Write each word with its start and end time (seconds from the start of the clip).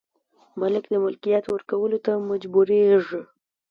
مالک 0.59 0.85
د 0.89 0.93
ملکیت 1.05 1.45
ورکولو 1.49 1.97
ته 2.05 2.11
مجبوریږي. 2.29 3.21